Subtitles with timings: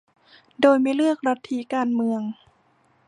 [0.61, 2.21] โดยไม่เลือกลัทธิการเมือง